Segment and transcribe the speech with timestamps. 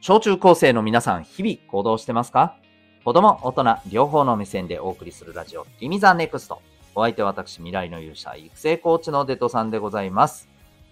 [0.00, 2.54] 小中高生の皆さん、日々行動してますか？
[3.04, 6.62] 子供、大人、両方の目線でお送りするラジオ、君ザネクスト。
[6.94, 10.48] お相手は私、未来の勇者、育成コーチのデトさんでございます。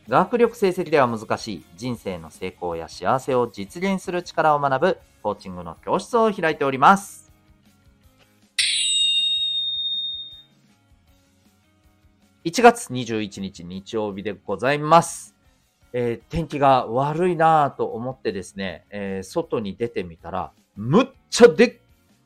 [0.08, 7.32] 学力成績では難しい人生の成功や幸せを実現する力を学ぶコーチングの教室を開いております。
[12.44, 15.35] 1月21日日曜日でございます。
[15.98, 21.76] えー、天気が悪いなぁと思ってですね、えー、外に出てみたら、むっちゃでっ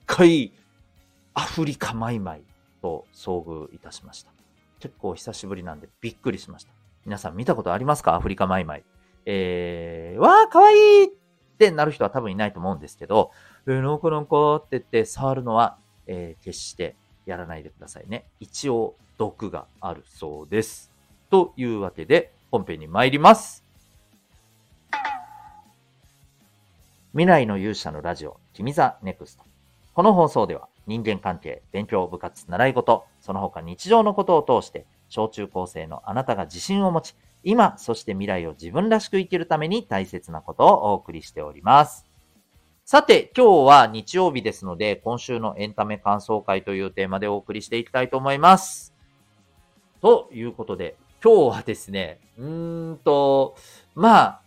[0.06, 0.52] かい
[1.34, 2.43] アフリカマイマイ
[2.83, 4.33] と遭遇いたしました。
[4.80, 6.73] 結構久しぶりなんでびっくりしました。
[7.06, 8.16] 皆さん見たことありますか？
[8.16, 8.84] アフリカマイマイ。
[9.24, 11.09] えー、わー、かわいいっ
[11.57, 13.30] てなる人は多分いないと思うんですけど、
[13.68, 18.27] えー、のこのこって言って触るのは、えー、決してやらないでくださいね。
[18.41, 20.91] 一応毒があるそうです。
[21.30, 23.64] というわけで、本編に参ります。
[27.12, 29.45] 未来の勇者のラジオ、君ザネクスト。
[29.95, 42.06] この放送では人間関係、勉強、部活、習い事、その他日常のことを通して、小中高生のあなたが自信を持ち、今、そして未来を自分らしく生きるために大切なことをお送りしております。
[42.84, 48.93] さて、今日は日曜日ですので、今週のエンタメ感想回というテーマでお送りしていきたいと思います。
[50.01, 53.57] ということで、今日はですね、うーんと、
[53.95, 54.40] まあ、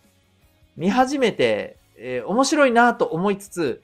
[0.76, 3.82] 見始めてえー、面白いなと思いつつ、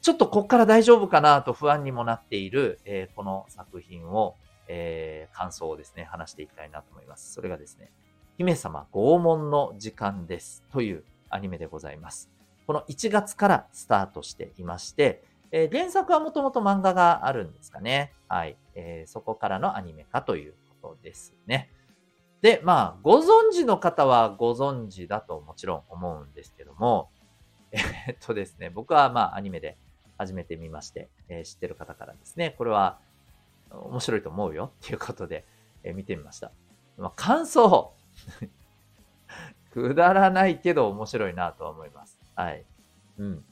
[0.00, 4.36] ちょっとこっから大丈夫かなと不安にもなっている、えー、この作品を、
[4.68, 7.32] えー、感想をですね、話していきたいなと思います。
[7.32, 7.90] それがですね、
[8.36, 12.30] 姫様拷問の時間ですというアニメでございます。
[12.66, 18.12] この1月からスタートしていまして、えー、原作はもともと漫画があるんですかね。
[18.28, 19.10] はい、えー。
[19.10, 21.70] そこからのアニメ化ということですね。
[22.40, 27.10] で、まあ、ご存知の方はご存知だともちろん思うんですけども、
[27.72, 29.76] えっとですね、僕はまあアニメで
[30.16, 32.98] 初めて見まして、えー、知ってる方からですね、これは
[33.70, 35.44] 面白いと思うよっていうことで、
[35.82, 36.52] えー、見てみました。
[36.96, 37.92] まあ、感想
[39.72, 42.18] くだらないけど面白いなとは思います。
[42.34, 42.64] はい。
[43.18, 43.44] うん。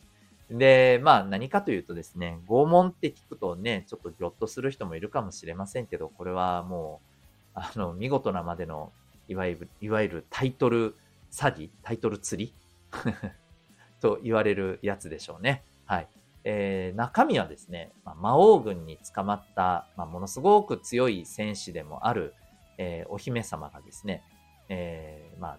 [0.51, 7.16] で、まあ何かというとですね、拷問って聞くとね、ちょっとギョッとする人もいるかもしれませんけど、これはもう、
[7.57, 8.93] あの、見事なまでの、
[9.29, 10.95] いわゆる、いわゆるタイトル
[11.33, 12.55] 詐欺、タイトル釣り？
[14.01, 15.65] と言われるやつでしょうね。
[15.87, 16.09] はい。
[16.45, 22.35] えー、中身はですね、まあ、魔王軍に捕まった、まあ、ものすごく強い戦士でもある、
[22.79, 24.23] えー、お姫様がですね、
[24.69, 25.59] えー、まあ、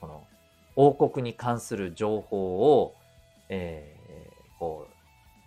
[0.00, 0.26] この
[0.76, 2.94] 王国に関する情報を、
[3.50, 4.92] えー、こう、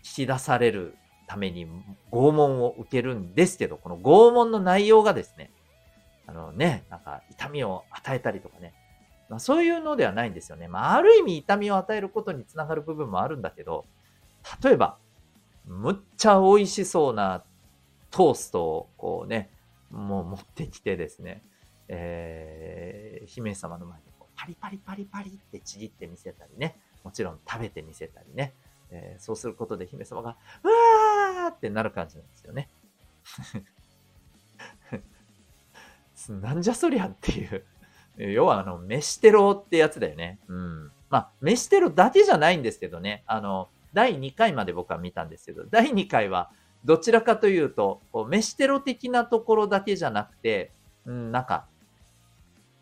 [0.05, 0.95] 引き出される
[1.27, 1.67] ために
[2.11, 5.49] 拷問を受けるんですけど、この拷問の内容がですね、
[6.27, 8.73] あのね、なんか痛みを与えたりとかね、
[9.29, 10.67] まあ、そういうのではないんですよね。
[10.67, 13.85] まあ、ある意味痛みを与えることにつながる部分もあるんだけど、
[14.63, 14.97] 例えば、
[15.65, 17.43] むっちゃ美味しそうな
[18.09, 19.49] トーストをこうね、
[19.89, 21.43] もう持ってきてですね、
[21.87, 28.53] えー、姫様の前でこうパリパリパリパリってちぎってみせたりね、もちろん食べてみせたりね、
[28.89, 32.69] えー、そうすることで姫様が、うわーってなる感じなんですよね。
[36.29, 37.63] なんじゃそりゃっていう
[38.17, 40.39] 要はあの、飯テロってやつだよね。
[40.47, 40.91] うん。
[41.09, 43.23] まあ、飯テロだけじゃないんですけどね。
[43.25, 46.51] あの、第2回まで僕は見たんですけど、第2回は
[46.85, 50.71] どちらかというと、こう飯テロ的なところだけじゃなくて、
[51.05, 51.65] うん、なんか、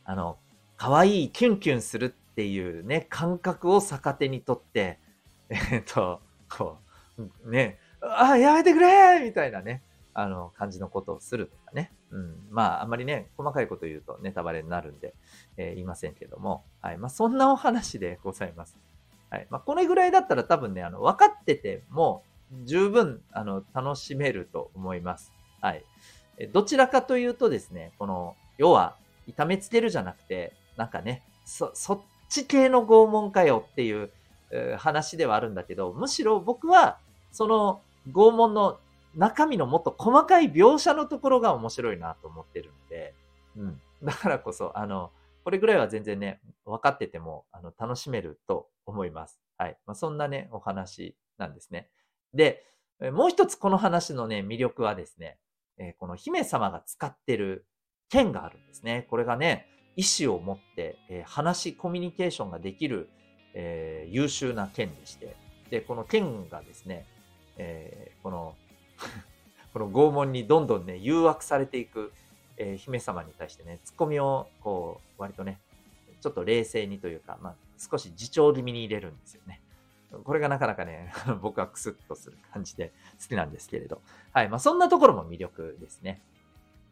[0.06, 0.38] あの、
[0.78, 5.00] 可愛いキュンキュンするっていうね、感覚を逆手にとって、
[5.50, 6.78] えっと、こ
[7.18, 9.82] う、ね、ああ、やめてくれみたいなね、
[10.14, 11.92] あの、感じのことをするとかね。
[12.12, 12.36] うん。
[12.50, 15.14] まあ、あんまりね、細かいこと言うとネタバレになるんで、
[15.58, 16.64] えー、言いませんけども。
[16.82, 16.98] はい。
[16.98, 18.78] まあ、そんなお話でございます。
[19.30, 19.48] はい。
[19.50, 22.24] まあ、これぐらいだったら多分ね、あの、分かってても、
[22.66, 25.32] 十分、あの、楽しめると思います。
[25.62, 25.86] はい。
[26.52, 28.96] どちらかというとですね、この、要は、
[29.28, 34.12] 痛めつけるじゃなくて、なんかね、そ、そっち系の拷問かよっていう、
[34.78, 36.98] 話ではあるんだけど、むしろ僕は、
[37.32, 38.80] その拷問の
[39.16, 43.16] 中身のもっと細かい描写のところが面白いなと思ってるので、
[43.56, 43.82] うん。
[44.04, 45.12] だからこそ、あの、
[45.44, 49.42] これぐらいは全然ね、分かってても、あの、楽しめると思います。
[49.58, 49.78] はい。
[49.86, 51.90] まあ、そんなね、お話なんですね。
[52.34, 52.64] で、
[53.12, 55.38] もう一つこの話のね、魅力はですね、
[55.78, 57.66] え、この姫様が使ってる
[58.10, 59.08] 剣があるんですね。
[59.10, 63.10] これがね、意志を持って、えー、話、コミュニケーションができる、
[63.54, 65.36] えー、優秀な剣でして、
[65.70, 67.06] で、この剣がですね、
[67.58, 68.56] えこの
[69.80, 72.12] この拷問にどんどんね、誘惑されていく、
[72.58, 75.58] えー、姫様に対してね、ツッコミを、こう、割とね、
[76.20, 79.62] ちょっと冷静にというか、まあ、少し自重気味に入れるんですよね。
[80.26, 82.92] これがなかなかね、 僕はクスッとする感じで
[83.22, 84.02] 好きなんですけれど。
[84.34, 84.50] はい。
[84.50, 86.22] まあ、そんなところも魅力ですね。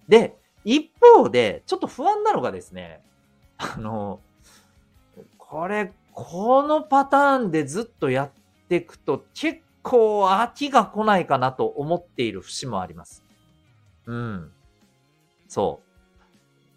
[0.08, 3.04] で、一方で、ちょっと不安なのがですね、
[3.58, 4.22] あの、
[5.38, 8.32] これ、このパターンでずっとやっ
[8.70, 13.24] ていくと結構飽きが来ないかなと思っている節もあります。
[14.06, 14.52] うん。
[15.48, 15.82] そ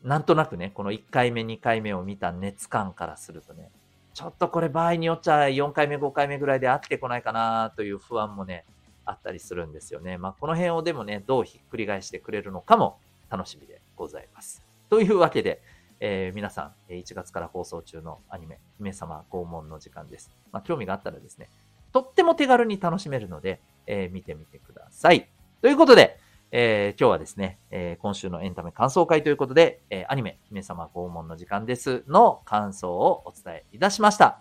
[0.05, 0.09] う。
[0.09, 3.71] なんとなくね、この1回目、2回目を見た熱感からするとね、
[4.15, 8.65] ちょっとこれ場合によっちゃ4回目、5回目ぐらいで合ってこないかなという不安もね、
[9.05, 10.17] あったりするんですよね。
[10.17, 12.99] まあ、この辺をでもね、どうひっくり返してくれるのかも
[13.29, 14.63] 楽しみでございます。
[14.89, 15.61] というわけで、
[15.99, 20.31] えー、皆さん、1月から放送中のアニメ、姫様拷問の時間です。
[20.53, 21.51] まあ、興味があったらですね、
[21.93, 25.29] とっても手軽に楽しめるので、えー、見てみてください。
[25.63, 26.19] ということで、
[26.53, 34.41] えー、今日はですね、えー、今週のエンタメ感想会ということで、えー、アニメ、姫様拷問の時間ですの感想をお伝えいたしました。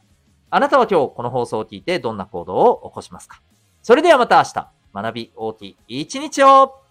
[0.50, 3.42] あなたは今日この放送を聞いてどんな行動を起こしますか？
[3.84, 6.82] それではまた明日、学び大きい一日を